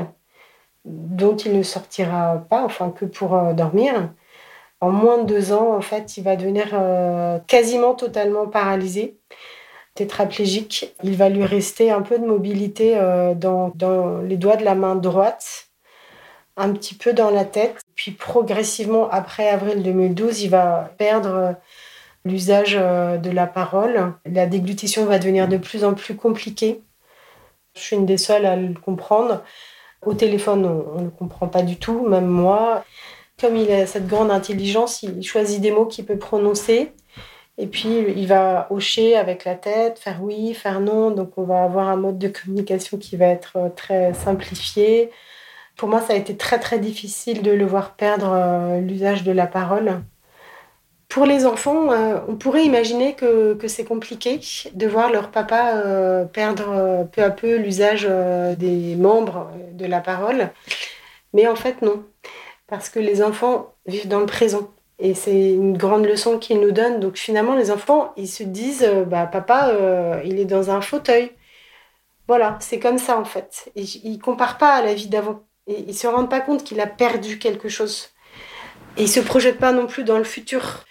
[0.83, 4.09] dont il ne sortira pas, enfin que pour euh, dormir.
[4.79, 9.17] En moins de deux ans, en fait, il va devenir euh, quasiment totalement paralysé,
[9.95, 10.93] tétraplégique.
[11.03, 14.75] Il va lui rester un peu de mobilité euh, dans, dans les doigts de la
[14.75, 15.69] main droite,
[16.57, 17.81] un petit peu dans la tête.
[17.95, 21.55] Puis progressivement, après avril 2012, il va perdre
[22.27, 24.13] l'usage euh, de la parole.
[24.25, 26.81] La déglutition va devenir de plus en plus compliquée.
[27.75, 29.43] Je suis une des seules à le comprendre.
[30.05, 32.83] Au téléphone, on ne le comprend pas du tout, même moi.
[33.39, 36.91] Comme il a cette grande intelligence, il choisit des mots qu'il peut prononcer.
[37.59, 41.11] Et puis, il va hocher avec la tête, faire oui, faire non.
[41.11, 45.11] Donc, on va avoir un mode de communication qui va être euh, très simplifié.
[45.75, 49.31] Pour moi, ça a été très, très difficile de le voir perdre euh, l'usage de
[49.31, 50.01] la parole.
[51.09, 54.39] Pour les enfants, euh, on pourrait imaginer que, c'est compliqué
[54.73, 58.07] de voir leur papa perdre peu à peu l'usage
[58.57, 60.49] des membres de la parole.
[61.33, 62.03] Mais en fait, non.
[62.67, 64.69] Parce que les enfants vivent dans le présent.
[64.99, 66.99] Et c'est une grande leçon qu'ils nous donnent.
[66.99, 69.71] Donc finalement, les enfants, ils se disent, bah, papa,
[70.25, 71.31] il est dans un fauteuil.
[72.27, 73.71] Voilà, c'est comme ça en fait.
[73.75, 75.43] ils ne comparent pas à la vie d'avant.
[75.67, 78.09] Et ils ne se rendent pas compte qu'il a perdu quelque chose.
[78.97, 80.85] Et ils ne se projettent pas non plus dans le futur.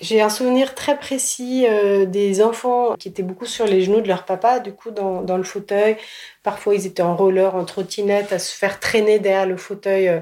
[0.00, 4.06] J'ai un souvenir très précis euh, des enfants qui étaient beaucoup sur les genoux de
[4.06, 5.96] leur papa, du coup dans, dans, le fauteuil.
[6.44, 10.20] Parfois ils étaient en roller, en trottinette, à se faire traîner derrière le fauteuil euh,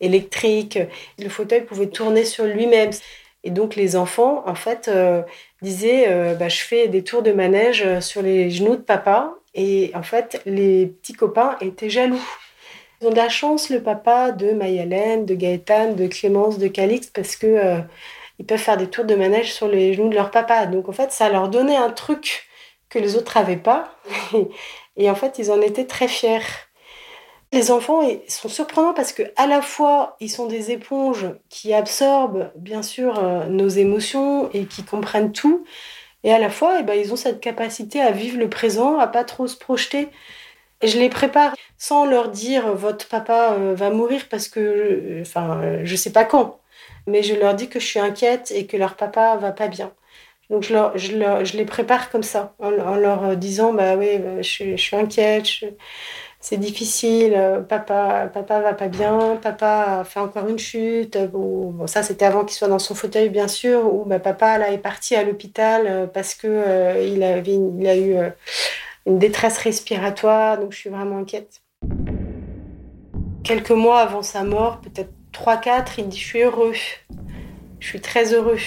[0.00, 0.78] électrique.
[1.18, 2.90] Le fauteuil pouvait tourner sur lui-même.
[3.44, 5.22] Et donc les enfants, en fait, euh,
[5.62, 9.34] disaient bah, Je fais des tours de manège sur les genoux de papa.
[9.54, 12.20] Et en fait, les petits copains étaient jaloux.
[13.00, 17.08] Ils ont de la chance, le papa de Mayalène, de Gaëtane, de Clémence, de Calix,
[17.08, 17.80] parce que
[18.38, 20.66] ils peuvent faire des tours de manège sur les genoux de leur papa.
[20.66, 22.48] Donc en fait, ça leur donnait un truc
[22.88, 23.96] que les autres n'avaient pas.
[24.96, 26.40] Et en fait, ils en étaient très fiers.
[27.52, 32.52] Les enfants sont surprenants parce que à la fois, ils sont des éponges qui absorbent
[32.56, 35.64] bien sûr euh, nos émotions et qui comprennent tout.
[36.24, 39.06] Et à la fois, eh ben, ils ont cette capacité à vivre le présent, à
[39.06, 40.08] pas trop se projeter.
[40.82, 45.22] Et je les prépare sans leur dire votre papa euh, va mourir parce que, euh,
[45.22, 46.60] enfin, je sais pas quand
[47.08, 49.92] mais je leur dis que je suis inquiète et que leur papa va pas bien.
[50.50, 54.08] Donc je, les prépare comme ça, en, leur disant bah oui,
[54.40, 55.46] je suis inquiète,
[56.40, 57.36] c'est difficile,
[57.68, 61.18] papa, papa va pas bien, papa fait encore une chute.
[61.32, 64.70] Bon, ça c'était avant qu'il soit dans son fauteuil bien sûr, ou bah, papa là
[64.70, 67.42] est parti à l'hôpital euh, parce que euh,
[67.88, 68.30] a eu euh,
[69.06, 71.60] une détresse respiratoire, donc je suis vraiment inquiète.
[73.42, 76.74] Quelques mois avant sa mort, peut-être 3-4, il dit Je suis heureux.
[77.80, 78.58] Je suis très heureux.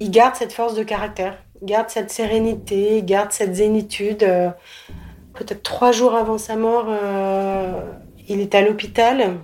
[0.00, 4.22] Il garde cette force de caractère, il garde cette sérénité, il garde cette zénitude.
[4.22, 4.50] Euh,
[5.36, 7.80] peut-être trois jours avant sa mort, euh,
[8.28, 9.36] il est à l'hôpital.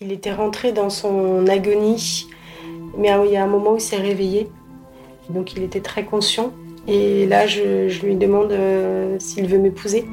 [0.00, 2.26] Il était rentré dans son agonie.
[2.96, 4.48] Mais il y a un moment où il s'est réveillé.
[5.28, 6.52] Donc il était très conscient.
[6.88, 10.04] Et là, je, lui demande euh, s'il veut m'épouser.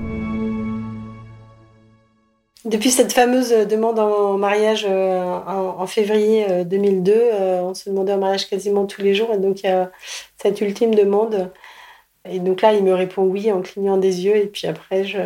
[2.65, 8.12] Depuis cette fameuse demande en mariage euh, en, février 2002, euh, euh, on se demandait
[8.12, 9.30] en mariage quasiment tous les jours.
[9.34, 9.92] Et donc, il y a
[10.36, 11.52] cette ultime demande.
[12.32, 14.36] Et donc là, il me répond oui en clignant des yeux.
[14.36, 15.20] Et puis après, je,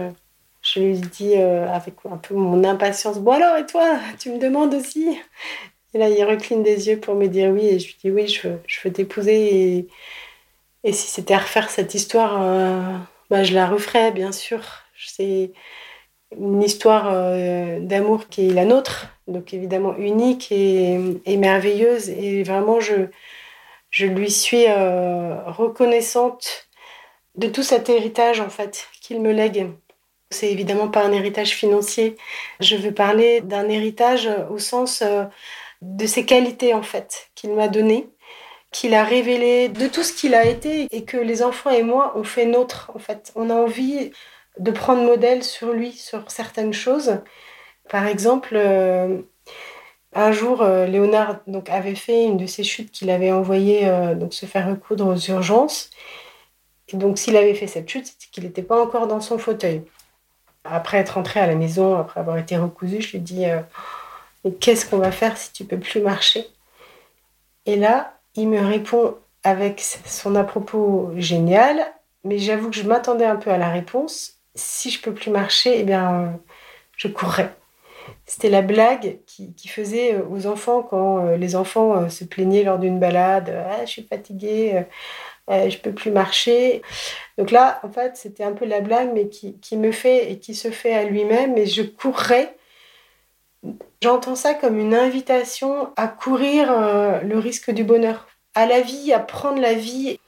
[0.61, 4.39] je lui dis euh, avec un peu mon impatience Bon, alors, et toi Tu me
[4.39, 5.17] demandes aussi?
[5.93, 7.67] Et là, il recline des yeux pour me dire oui.
[7.67, 9.87] Et je lui dis Oui, je veux, je veux t'épouser.
[10.85, 12.81] Et, si c'était à refaire cette histoire, euh,
[13.29, 14.61] bah, je la referais, bien sûr.
[14.97, 15.51] C'est
[16.37, 22.09] une histoire euh, d'amour qui est la nôtre, donc évidemment unique et, et merveilleuse.
[22.09, 23.07] Et vraiment, je,
[23.91, 26.67] je lui suis reconnaissante
[27.35, 29.71] de tout cet héritage en fait qu'il me lègue.
[30.29, 32.15] C'est évidemment pas un héritage financier.
[32.59, 35.25] Je veux parler d'un héritage au sens euh,
[35.81, 38.09] de ses qualités en fait qu'il m'a donné,
[38.71, 42.13] qu'il a révélé, de tout ce qu'il a été et que les enfants et moi
[42.15, 43.31] on fait nôtre en fait.
[43.35, 44.11] On a envie
[44.59, 47.19] de prendre modèle sur lui sur certaines choses.
[47.89, 49.19] Par exemple, euh,
[50.13, 54.33] un jour, euh, Léonard donc, avait fait une de ses chutes qu'il avait envoyé donc,
[54.33, 55.89] se faire recoudre aux urgences
[56.93, 59.83] donc, s'il avait fait cette chute, c'est qu'il n'était pas encore dans son fauteuil.
[60.63, 63.59] Après être rentré à la maison, après avoir été recousu, je lui dis euh,
[64.45, 66.47] Mais qu'est-ce qu'on va faire si tu peux plus marcher?
[67.65, 71.85] Et là, il me répond avec son à propos génial,
[72.23, 74.37] mais j'avoue que je m'attendais un peu à la réponse.
[74.55, 76.39] Si je peux plus marcher, eh bien,
[76.95, 77.53] je courrais.
[78.25, 82.79] C'était la blague qui, faisait aux enfants quand euh, les enfants euh, se plaignaient lors
[82.79, 83.53] d'une balade.
[83.69, 84.85] Ah, je suis fatiguée
[85.49, 86.81] euh, je peux plus marcher.
[87.37, 90.39] Donc là, en fait, c'était un peu la blague, mais qui, qui, me fait et
[90.39, 91.57] qui se fait à lui-même.
[91.57, 92.55] Et je courrais.
[94.01, 99.13] J'entends ça comme une invitation à courir euh, le risque du bonheur, à la vie,
[99.13, 100.19] à prendre la vie,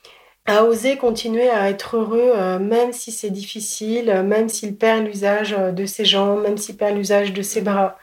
[0.46, 5.52] à oser continuer à être heureux, euh, même si c'est difficile, même s'il perd l'usage
[5.52, 7.98] de ses jambes, même s'il perd l'usage de ses bras.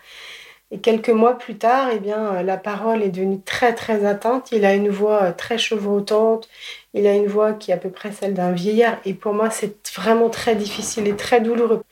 [0.73, 4.51] Et quelques mois plus tard, eh bien, la parole est devenue très très atteinte.
[4.53, 6.49] Il a une voix très chevrotante,
[6.95, 8.97] il a une voix qui est à peu près celle d'un vieillard.
[9.05, 11.85] Et pour moi, c'est vraiment très difficile et très douloureux.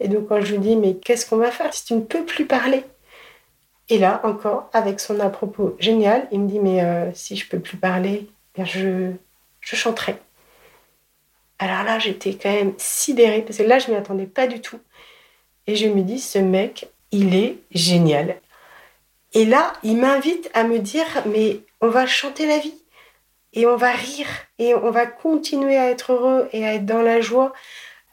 [0.00, 2.24] Et donc, quand je lui dis, mais qu'est-ce qu'on va faire si tu ne peux
[2.24, 2.82] plus parler?
[3.88, 7.48] Et là, encore, avec son à propos génial, il me dit, mais euh, si je
[7.48, 9.12] peux plus parler, bien je,
[9.60, 10.16] je chanterai.
[11.60, 14.60] Alors là, j'étais quand même sidérée, parce que là, je ne m'y attendais pas du
[14.60, 14.80] tout.
[15.68, 18.40] Et je me dis, ce mec, il est génial.
[19.34, 22.74] Et là, il m'invite à me dire, mais on va chanter la vie
[23.54, 27.02] et on va rire et on va continuer à être heureux et à être dans
[27.02, 27.52] la joie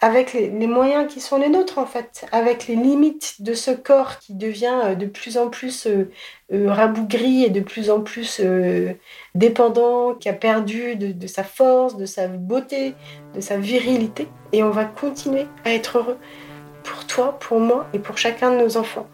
[0.02, 4.20] avec les, moyens qui sont les nôtres en fait, avec les limites de ce corps
[4.20, 6.10] qui devient euh, de plus en plus euh,
[6.54, 8.42] euh, rabougri et de plus en plus
[9.36, 12.94] dépendant, qui a perdu de, de, sa force, de sa beauté,
[13.36, 14.28] de sa virilité.
[14.54, 16.18] Et on va continuer à être heureux
[16.90, 19.08] pour toi, pour moi et pour chacun de nos enfants.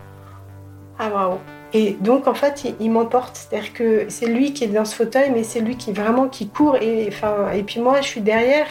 [0.97, 1.39] Ah bravo
[1.73, 3.35] et donc, en fait, il, m'emporte.
[3.35, 6.47] C'est-à-dire que c'est lui qui est dans ce fauteuil, mais c'est lui qui vraiment qui
[6.47, 6.77] court.
[6.77, 8.67] Et, enfin, et puis moi, je suis derrière.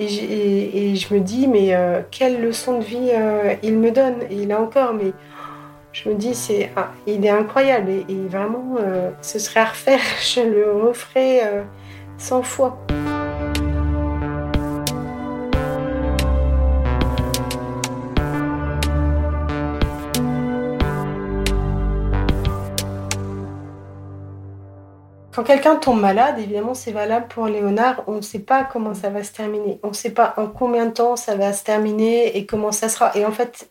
[0.00, 4.22] Et, je me dis, mais euh, quelle leçon de vie euh, il me donne.
[4.30, 5.12] Et il a encore, mais
[5.92, 7.90] je me dis, c'est, ah, il est incroyable.
[7.90, 10.00] Et, vraiment, euh, ce serait à refaire.
[10.22, 11.42] Je le referai
[12.16, 12.78] 100 fois.
[25.34, 28.04] Quand quelqu'un tombe malade, évidemment, c'est valable pour Léonard.
[28.06, 29.80] On ne sait pas comment ça va se terminer.
[29.82, 32.88] On ne sait pas en combien de temps ça va se terminer et comment ça
[32.88, 33.16] sera.
[33.16, 33.68] Et en fait,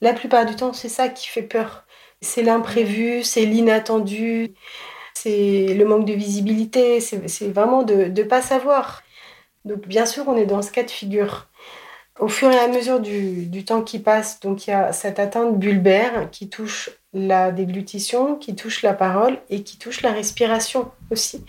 [0.00, 1.84] la plupart du temps, c'est ça qui fait peur.
[2.22, 4.54] C'est l'imprévu, c'est l'inattendu,
[5.12, 9.02] c'est le manque de visibilité, c'est vraiment de ne pas savoir.
[9.66, 11.48] Donc, bien sûr, on est dans ce cas de figure.
[12.18, 15.58] Au fur et à mesure du, temps qui passe, donc il y a cette atteinte
[15.58, 21.44] bulbaire qui touche la déglutition, qui touche la parole et qui touche la respiration aussi.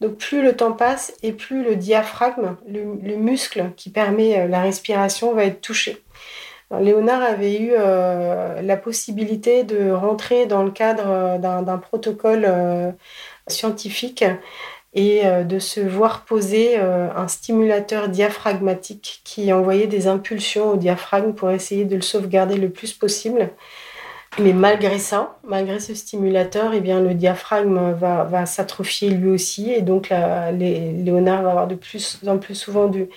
[0.00, 4.62] Donc plus le temps passe et plus le diaphragme, le, muscle qui permet euh, la
[4.62, 6.02] respiration, va être touché.
[6.80, 12.48] Léonard avait eu euh, la possibilité de rentrer dans le cadre euh, d'un protocole
[13.48, 14.24] scientifique
[14.94, 20.76] et euh, de se voir poser euh, un stimulateur diaphragmatique qui envoyait des impulsions au
[20.76, 23.50] diaphragme pour essayer de le sauvegarder le plus possible.
[24.38, 29.72] Mais malgré ça, malgré ce stimulateur, eh bien, le diaphragme va, va s'atrophier lui aussi
[29.72, 33.08] et donc Léonard va avoir de plus en plus souvent du,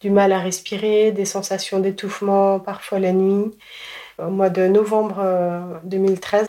[0.00, 3.50] du mal à respirer, des sensations d'étouffement, parfois la nuit.
[4.18, 5.24] Au mois de novembre
[5.84, 6.46] 2013, euh,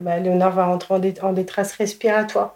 [0.00, 2.54] bah, Léonard va rentrer en détresse respiratoire.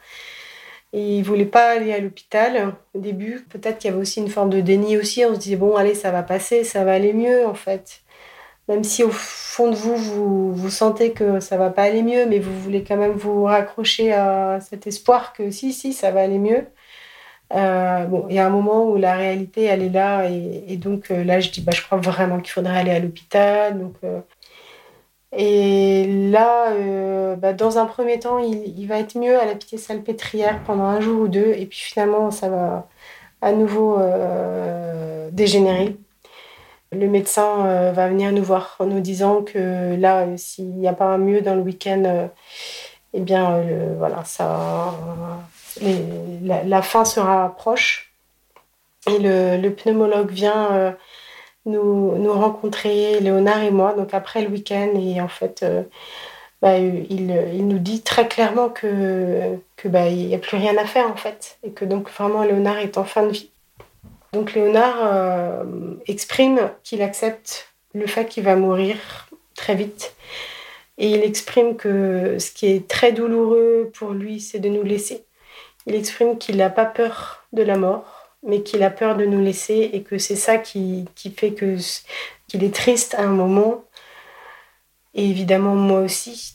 [0.92, 3.44] Et il voulait pas aller à l'hôpital au début.
[3.50, 5.24] Peut-être qu'il y avait aussi une forme de déni aussi.
[5.24, 8.02] On se disait, bon, allez, ça va passer, ça va aller mieux en fait.
[8.68, 12.26] Même si au fond de vous, vous, vous sentez que ça va pas aller mieux,
[12.26, 16.20] mais vous voulez quand même vous raccrocher à cet espoir que si, si, ça va
[16.22, 16.66] aller mieux.
[17.54, 21.10] Euh, bon, il y a un moment où la réalité, elle est là, et, donc
[21.10, 23.78] euh, là, je dis, bah, je crois vraiment qu'il faudrait aller à l'hôpital.
[23.78, 24.20] Donc, euh,
[25.32, 26.72] et là,
[27.36, 31.00] bah, dans un premier temps, il, va être mieux à la pitié salpêtrière pendant un
[31.00, 32.88] jour ou deux, et puis finalement, ça va
[33.42, 33.98] à nouveau
[35.32, 35.96] dégénérer.
[36.92, 41.06] Le médecin va venir nous voir en nous disant que là, s'il n'y a pas
[41.06, 42.30] un mieux dans le week-end,
[43.12, 43.62] eh bien,
[43.98, 44.94] voilà, ça
[45.82, 48.12] la, fin sera proche.
[49.06, 50.96] Et le, pneumologue vient
[51.68, 54.90] euh, nous, rencontrer, Léonard et moi, donc après le week-end.
[54.94, 55.82] Et en fait, euh,
[56.62, 61.10] bah, il, nous dit très clairement que qu'il bah, n'y a plus rien à faire
[61.10, 61.58] en fait.
[61.62, 63.50] Et que donc vraiment Léonard est en fin de vie.
[64.32, 65.64] Donc Léonard euh,
[66.06, 68.96] exprime qu'il accepte le fait qu'il va mourir
[69.54, 70.14] très vite.
[70.98, 75.24] Et il exprime que ce qui est très douloureux pour lui, c'est de nous laisser.
[75.86, 79.42] Il exprime qu'il n'a pas peur de la mort, mais qu'il a peur de nous
[79.42, 81.76] laisser et que c'est ça qui, fait que
[82.46, 83.84] qu'il est triste à un moment.
[85.14, 86.54] Et évidemment, moi aussi.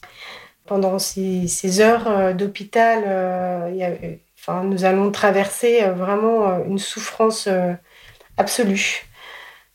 [0.66, 7.50] Pendant ces, heures euh, d'hôpital, euh, enfin, nous allons traverser euh, vraiment une souffrance
[8.38, 9.06] absolue,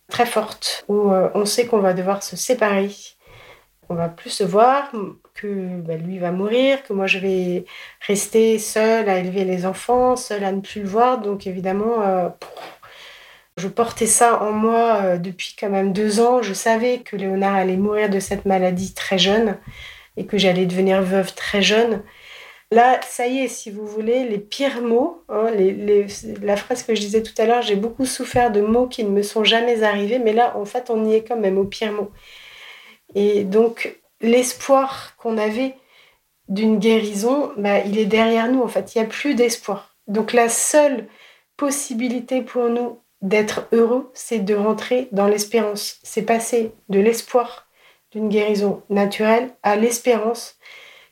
[0.09, 2.91] très forte, où on sait qu'on va devoir se séparer,
[3.87, 4.91] qu'on va plus se voir,
[5.47, 7.65] bah, lui va mourir, que moi je vais
[8.07, 11.21] rester seule à élever les enfants, seule à ne plus le voir.
[11.21, 12.29] Donc évidemment, euh,
[13.57, 16.43] je portais ça en moi euh, depuis quand même deux ans.
[16.43, 19.59] Je savais que Léonard allait mourir de cette maladie très jeune
[20.17, 22.03] et que j'allais devenir veuve très jeune.
[22.71, 25.51] Là, ça y est, si vous voulez, les pires mots, hein,
[26.43, 29.09] la phrase que je disais tout à l'heure, j'ai beaucoup souffert de mots qui ne
[29.11, 31.93] me sont jamais arrivés, mais là, en fait, on y est quand même au pire
[31.93, 32.11] mot.
[33.15, 35.77] Et donc, l'espoir qu'on avait
[36.49, 38.95] d'une guérison, bah, il est derrière nous en fait.
[38.95, 39.97] Il n'y a plus d'espoir.
[40.07, 41.07] Donc la seule
[41.57, 45.99] possibilité pour nous d'être heureux, c'est de rentrer dans l'espérance.
[46.03, 47.69] C'est passer de l'espoir
[48.13, 50.57] d'une guérison naturelle à l'espérance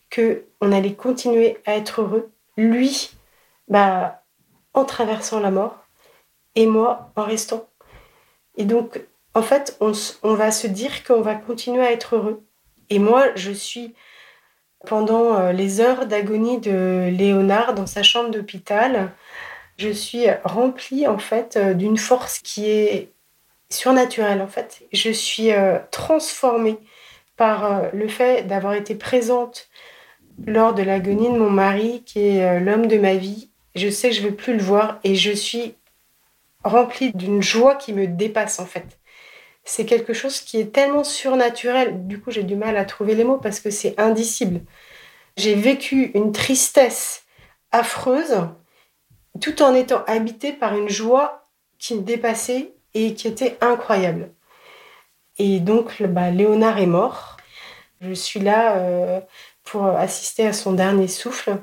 [0.08, 2.30] que on allait continuer à être heureux.
[2.56, 3.10] Lui,
[3.68, 4.22] bah,
[4.72, 5.84] en traversant la mort,
[6.54, 7.68] et moi en restant.
[8.56, 9.00] Et donc,
[9.34, 9.92] en fait, on,
[10.22, 12.45] on va se dire qu'on va continuer à être heureux
[12.90, 13.94] et moi, je suis
[14.86, 19.12] pendant euh, les heures d'agonie de Léonard dans sa chambre d'hôpital,
[19.78, 23.12] je suis remplie en fait euh, d'une force qui est
[23.68, 24.84] surnaturelle en fait.
[24.92, 26.78] Je suis euh, transformée
[27.36, 29.68] par le fait d'avoir été présente
[30.46, 33.50] lors de l'agonie de mon mari qui est l'homme de ma vie.
[33.74, 35.74] Je sais que je ne vais plus le voir et je suis
[36.64, 38.98] remplie d'une joie qui me dépasse en fait
[39.66, 42.06] c'est quelque chose qui est tellement surnaturel.
[42.06, 44.60] Du coup, j'ai du mal à trouver les mots parce que c'est indicible.
[45.36, 47.24] J'ai vécu une tristesse
[47.72, 48.46] affreuse
[49.40, 51.44] tout en étant habitée par une joie
[51.78, 54.30] qui me dépassait et qui était incroyable.
[55.38, 57.36] Et donc, bah, Léonard est mort.
[58.00, 59.20] Je suis là euh,
[59.64, 61.58] pour assister à son dernier souffle.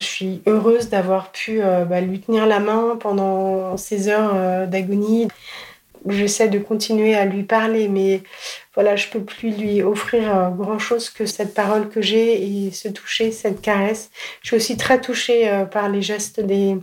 [0.00, 4.66] Je suis heureuse d'avoir pu euh, bah, lui tenir la main pendant ces heures euh,
[4.66, 5.28] d'agonie
[6.06, 8.22] j'essaie de continuer à lui parler, mais
[8.74, 12.70] voilà, je peux plus lui offrir euh, grand chose que cette parole que j'ai et
[12.70, 14.10] ce toucher, cette caresse.
[14.42, 16.78] Je suis aussi très touchée euh, par les gestes et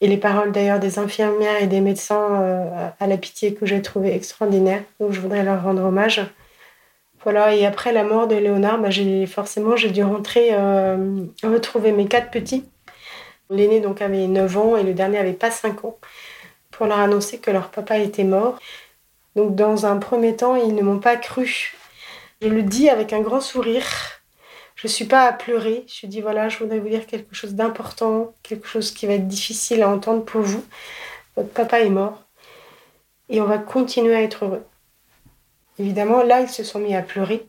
[0.00, 4.14] les paroles d'ailleurs des infirmières et des médecins euh, à la pitié que j'ai trouvé
[4.14, 4.82] extraordinaire.
[5.00, 6.22] Donc je voudrais leur rendre hommage.
[7.22, 8.90] Voilà, et après la mort de Léonard, bah,
[9.26, 10.54] forcément j'ai dû rentrer
[11.42, 12.64] retrouver mes quatre petits.
[13.50, 15.98] L'aîné donc avait 9 ans et le dernier avait pas 5 ans
[16.76, 18.58] pour leur annoncer que leur papa était mort.
[19.36, 21.74] Donc dans un premier temps, ils ne m'ont pas cru.
[22.42, 23.86] Je le dis avec un grand sourire.
[24.74, 25.84] Je ne suis pas à pleurer.
[25.86, 29.28] Je dis voilà, je voudrais vous dire quelque chose d'important, quelque chose qui va être
[29.28, 30.64] difficile à entendre pour vous.
[31.36, 32.22] Votre papa est mort
[33.28, 34.64] et on va continuer à être heureux.
[35.78, 37.48] Évidemment, là, ils se sont mis à pleurer.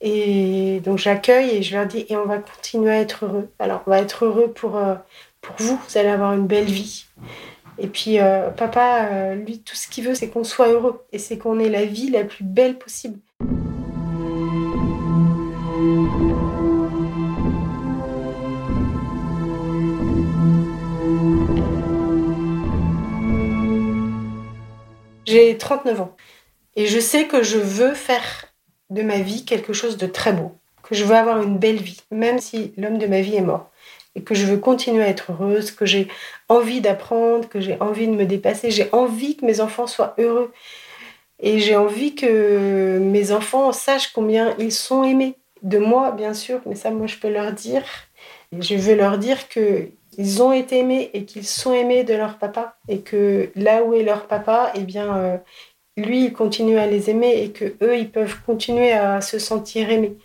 [0.00, 3.50] Et donc j'accueille et je leur dis et on va continuer à être heureux.
[3.58, 4.94] Alors on va être heureux pour, euh,
[5.40, 7.06] pour vous, vous allez avoir une belle vie.
[7.78, 11.18] Et puis, euh, papa, euh, lui, tout ce qu'il veut, c'est qu'on soit heureux et
[11.18, 13.18] c'est qu'on ait la vie la plus belle possible.
[25.26, 26.16] J'ai 39 ans
[26.76, 28.54] et je sais que je veux faire
[28.90, 32.00] de ma vie quelque chose de très beau, que je veux avoir une belle vie,
[32.12, 33.72] même si l'homme de ma vie est mort
[34.14, 36.08] et que je veux continuer à être heureuse, que j'ai
[36.48, 40.52] envie d'apprendre, que j'ai envie de me dépasser, j'ai envie que mes enfants soient heureux.
[41.40, 45.36] Et j'ai envie que mes enfants sachent combien ils sont aimés.
[45.62, 47.84] De moi, bien sûr, mais ça, moi, je peux leur dire.
[48.58, 52.38] je veux leur dire qu'ils ils ont été aimés et qu'ils sont aimés de leur
[52.38, 55.36] papa et que là où est leur papa, eh bien, euh,
[55.96, 59.90] lui, il continue à les aimer et que eux, ils peuvent continuer à se sentir
[59.90, 60.16] aimés.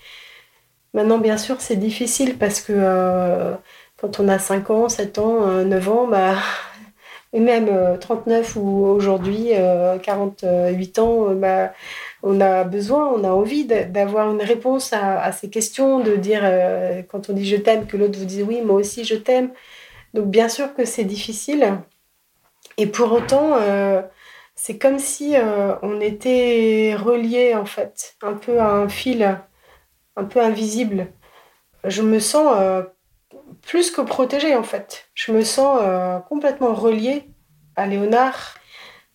[0.94, 3.56] Maintenant, bien sûr, c'est difficile parce que euh,
[4.00, 6.36] quand on a 5 ans, 7 ans, 9 ans, bah,
[7.34, 9.52] et même 39 ou aujourd'hui
[10.02, 11.74] 48 ans, bah,
[12.24, 16.44] on a besoin, on a envie d'avoir une réponse à, ces questions, de dire
[17.10, 19.52] quand on dit je t'aime, que l'autre vous dise oui, moi aussi je t'aime.
[20.14, 21.80] Donc bien sûr que c'est difficile.
[22.80, 24.02] Et pour autant, euh,
[24.56, 29.38] c'est comme si euh, on était relié en fait, un peu à un fil,
[30.16, 31.08] un peu invisible.
[31.84, 32.84] Je me sens euh,
[33.62, 35.10] plus que protégée en fait.
[35.14, 35.82] Je me sens
[36.28, 37.30] complètement reliée
[37.76, 38.56] à Léonard.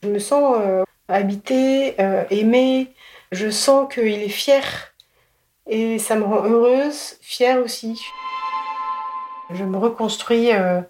[0.03, 0.57] Je me sens
[1.09, 1.97] habitée,
[2.31, 2.93] aimée.
[3.33, 4.95] Je sens qu'il est fier
[5.67, 8.01] et ça me rend heureuse, fière aussi.
[9.51, 10.81] Je me reconstruis euh,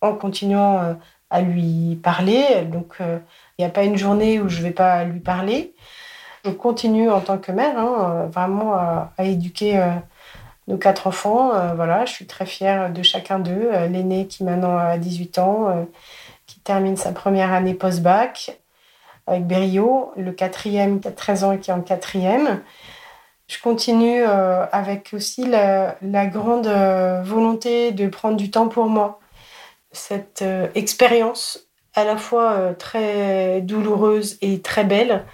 [0.00, 0.94] en continuant euh,
[1.30, 2.64] à lui parler.
[2.64, 3.18] Donc, euh,
[3.58, 5.74] il n'y a pas une journée où je ne vais pas lui parler.
[6.44, 9.82] Je continue en tant que mère, hein, vraiment à, éduquer
[10.68, 11.74] nos quatre enfants.
[11.74, 13.70] voilà, je suis très fière de chacun d'eux.
[13.90, 15.86] L'aîné qui maintenant a 18 ans,
[16.46, 18.58] qui termine sa première année post-bac
[19.26, 20.12] avec Berrio.
[20.16, 22.62] Le quatrième qui a 13 ans et qui est en quatrième.
[23.46, 25.96] Je continue euh, avec aussi la,
[26.26, 29.20] grande euh, volonté de prendre du temps pour moi.
[29.92, 35.24] Cette euh, expérience à la fois très douloureuse et très belle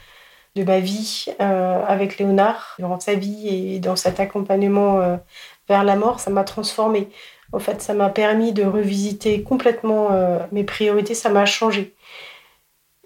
[0.57, 5.19] de ma vie avec Léonard, durant sa vie et dans cet accompagnement
[5.69, 7.09] vers la mort, ça m'a transformée.
[7.53, 10.09] En fait, ça m'a permis de revisiter complètement
[10.53, 11.95] mes priorités, ça m'a changé.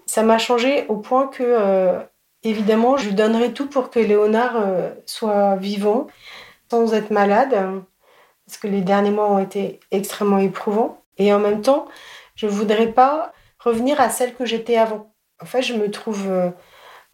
[0.05, 2.05] Ça m'a changé au point que
[2.45, 6.05] Évidemment, je donnerai tout pour que Léonard euh, soit vivant,
[6.69, 7.55] sans être malade,
[8.45, 11.01] parce que les derniers mois ont été extrêmement éprouvants.
[11.17, 11.87] Et en même temps,
[12.35, 15.11] je ne voudrais pas revenir à celle que j'étais avant.
[15.41, 16.51] En fait, je me trouve euh,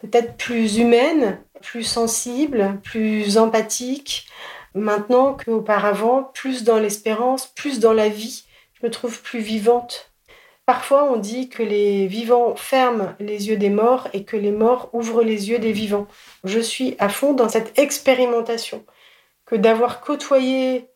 [0.02, 4.26] peut-être plus humaine, plus sensible, plus empathique,
[4.74, 8.44] maintenant qu'auparavant, plus dans l'espérance, plus dans la vie.
[8.74, 10.12] Je me trouve plus vivante.
[10.66, 14.90] Parfois, on dit que les vivants ferment les yeux des morts et que les morts
[14.92, 16.06] ouvrent les yeux des vivants.
[16.44, 18.84] Je suis à fond dans cette expérimentation,
[19.46, 20.88] que d'avoir côtoyé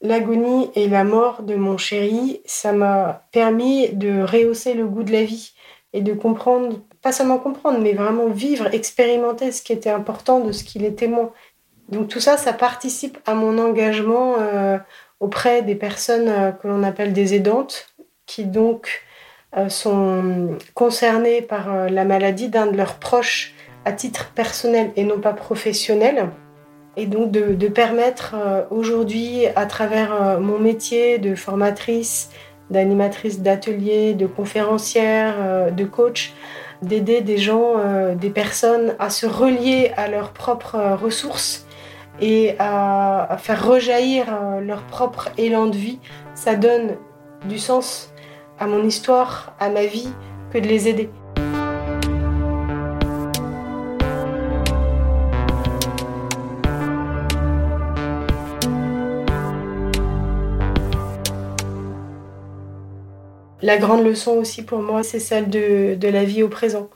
[0.00, 5.12] l'agonie et la mort de mon chéri, ça m'a permis de rehausser le goût de
[5.12, 5.52] la vie
[5.92, 10.52] et de comprendre, pas seulement comprendre, mais vraiment vivre, expérimenter ce qui était important de
[10.52, 11.32] ce qu'il est témoin.
[11.88, 14.78] Donc tout ça, ça participe à mon engagement euh,
[15.20, 17.94] auprès des personnes euh, que l'on appelle des aidantes,
[18.26, 19.02] qui donc
[19.56, 23.54] euh, sont concernés par la maladie d'un de leurs proches
[23.86, 26.28] à titre personnel et non pas professionnel.
[26.96, 28.34] Et donc de, permettre
[28.70, 32.30] aujourd'hui, à travers mon métier de formatrice,
[32.70, 36.34] d'animatrice d'atelier, de conférencière, de coach,
[36.82, 37.74] d'aider des gens,
[38.14, 41.66] des personnes à se relier à leurs propres ressources
[42.20, 44.26] et à faire rejaillir
[44.60, 45.98] leur propre élan de vie.
[46.34, 46.96] Ça donne
[47.48, 48.12] du sens
[48.58, 50.08] à mon histoire, à ma vie,
[50.52, 51.10] que de les aider.
[63.68, 66.88] La grande leçon aussi pour moi, c'est celle de, la vie au présent,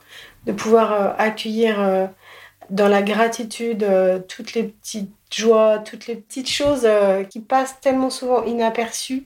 [0.47, 2.07] de pouvoir euh, accueillir euh,
[2.71, 6.87] dans la gratitude euh, toutes les petites joies, toutes les petites choses
[7.29, 9.23] qui passent tellement souvent inaperçues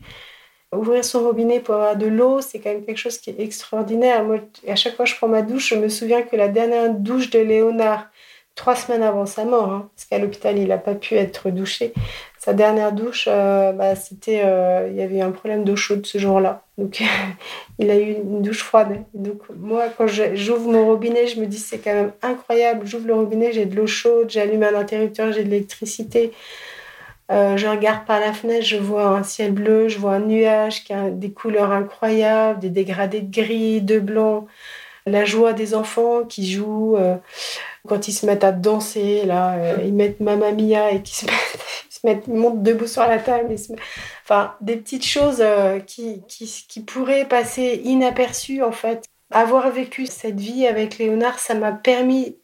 [0.75, 4.25] Ouvrir son robinet pour avoir de l'eau, c'est quand même quelque chose qui est extraordinaire.
[4.25, 6.93] Moi, à chaque fois que je prends ma douche, je me souviens que la dernière
[6.93, 8.09] douche de Léonard,
[8.55, 11.93] trois semaines avant sa mort, hein, parce qu'à l'hôpital, il n'a pas pu être douché.
[12.47, 16.17] Sa dernière douche, euh, bah, c'était, euh, il y avait un problème d'eau chaude ce
[16.17, 16.63] jour-là.
[16.77, 17.03] Donc,
[17.77, 19.03] il a eu une douche froide.
[19.13, 22.87] Donc, moi, quand j'ouvre mon robinet, je me dis, c'est quand même incroyable.
[22.87, 26.31] J'ouvre le robinet, j'ai de l'eau chaude, j'allume un interrupteur, j'ai de l'électricité.
[27.33, 30.85] Euh, je regarde par la fenêtre, je vois un ciel bleu, je vois un nuage
[30.85, 34.47] qui a des couleurs incroyables, des dégradés de gris, de blanc,
[35.05, 36.97] la joie des enfants qui jouent
[37.85, 41.56] quand ils se mettent à danser, là, ils mettent Mamma Mia et qui se mettent,
[41.99, 43.55] se montent debout sur la table.
[44.23, 45.43] Enfin, des petites choses
[45.85, 49.03] qui, qui, qui pourraient passer inaperçues en fait.
[49.31, 52.37] Avoir vécu cette vie avec Léonard, ça m'a permis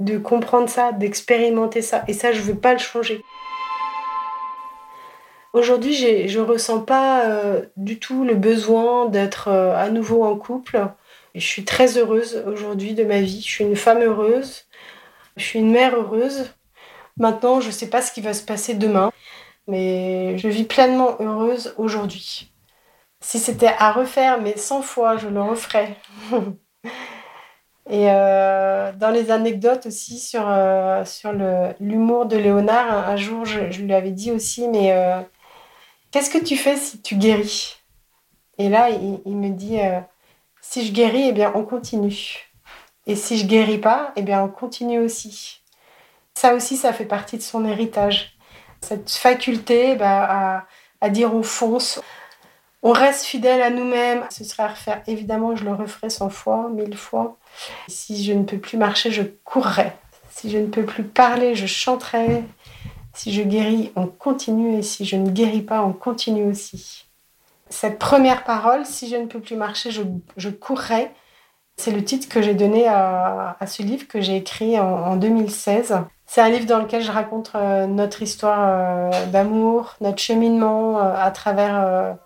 [0.00, 2.04] de comprendre ça, d'expérimenter ça.
[2.08, 3.22] Et ça, je ne veux pas le changer.
[5.52, 5.94] Aujourd'hui,
[6.28, 10.84] je ne ressens pas euh, du tout le besoin d'être euh, à nouveau en couple.
[11.36, 13.40] Je suis très heureuse aujourd'hui de ma vie.
[13.40, 14.64] Je suis une femme heureuse.
[15.36, 16.52] Je suis une mère heureuse.
[17.18, 19.12] Maintenant, je ne sais pas ce qui va se passer demain.
[19.68, 22.52] mais je vis pleinement heureuse aujourd'hui.
[23.20, 25.96] Si c'était à refaire, mais 100 fois, je le referais.
[27.90, 31.04] Et euh, dans les anecdotes aussi sur, euh,
[31.80, 35.20] l'humour de Léonard, un, jour je, lui avais dit aussi, mais euh,
[36.10, 37.76] qu'est-ce que tu fais si tu guéris?
[38.58, 39.78] Et là, il, me dit,
[40.60, 42.50] si je guéris, eh bien, on continue.
[43.06, 45.60] Et si je guéris pas, eh bien, on continue aussi.
[46.36, 48.36] Ça aussi, ça fait partie de son héritage.
[48.80, 50.66] Cette faculté bah,
[51.00, 52.00] à, dire on fonce,
[52.82, 54.24] on reste fidèle à nous-mêmes.
[54.30, 55.02] Ce serait à refaire.
[55.06, 57.38] Évidemment, je le referai 100 fois, mille fois.
[57.88, 59.92] Si je ne peux plus marcher, je courrai.
[60.30, 62.44] Si je ne peux plus parler, je chanterai.
[63.14, 64.78] Si je guéris, on continue.
[64.78, 67.06] Et si je ne guéris pas, on continue aussi.
[67.70, 71.10] Cette première parole, si je ne peux plus marcher, je, courrai.
[71.76, 75.94] C'est le titre que j'ai donné à, ce livre que j'ai écrit en, 2016.
[76.26, 81.14] C'est un livre dans lequel je raconte euh, notre histoire euh, d'amour, notre cheminement euh,
[81.16, 82.16] à travers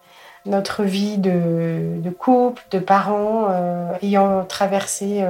[0.46, 3.49] notre vie de, couple, de parents,
[4.01, 5.22] ayant traversé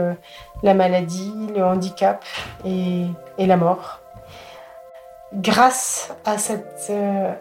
[0.63, 2.25] la maladie, le handicap
[2.65, 3.07] et,
[3.39, 4.01] la mort.
[5.33, 6.93] Grâce à cette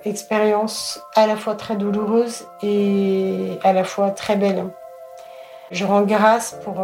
[0.06, 4.66] expérience à la fois très douloureuse et à la fois très belle,
[5.70, 6.78] je rends grâce pour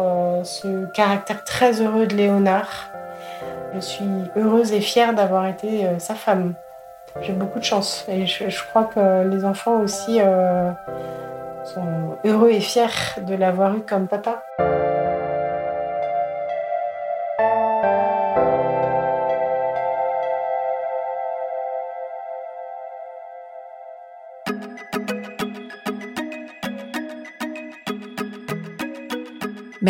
[0.44, 2.93] ce caractère très heureux de Léonard.
[3.74, 4.04] Je suis
[4.36, 6.54] heureuse et fière d'avoir été sa femme.
[7.22, 10.70] J'ai beaucoup de chance et je, crois que les enfants aussi euh,
[11.64, 12.86] sont heureux et fiers
[13.22, 14.42] de l'avoir eu comme papa.